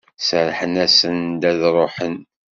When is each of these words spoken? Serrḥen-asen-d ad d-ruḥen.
Serrḥen-asen-d 0.27 1.41
ad 1.49 1.55
d-ruḥen. 1.59 2.15